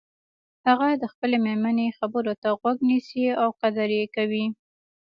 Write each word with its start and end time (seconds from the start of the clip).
هغه 0.67 0.87
د 1.01 1.03
خپلې 1.13 1.37
مېرمنې 1.45 1.87
خبرو 1.99 2.33
ته 2.41 2.49
غوږ 2.59 2.77
نیسي 2.89 3.25
او 3.41 3.49
قدر 3.61 3.89
یی 3.97 4.05
کوي 4.15 4.45